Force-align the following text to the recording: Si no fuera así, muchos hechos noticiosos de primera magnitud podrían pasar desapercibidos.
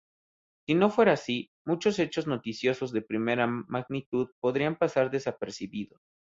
Si 0.65 0.73
no 0.73 0.89
fuera 0.89 1.11
así, 1.11 1.51
muchos 1.63 1.99
hechos 1.99 2.25
noticiosos 2.25 2.91
de 2.91 3.03
primera 3.03 3.45
magnitud 3.45 4.29
podrían 4.41 4.75
pasar 4.75 5.11
desapercibidos. 5.11 6.01